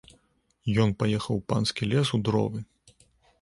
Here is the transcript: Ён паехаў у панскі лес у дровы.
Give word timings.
Ён 0.85 0.93
паехаў 1.03 1.35
у 1.41 1.43
панскі 1.53 1.83
лес 1.93 2.07
у 2.19 2.21
дровы. 2.31 2.65